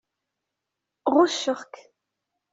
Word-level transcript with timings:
Ɣucceɣ-k. 1.13 1.73